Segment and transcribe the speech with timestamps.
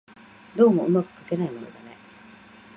[0.55, 1.73] どうも巧くかけないものだね